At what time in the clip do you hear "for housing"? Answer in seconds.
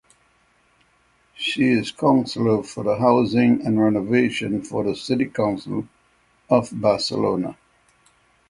2.63-3.63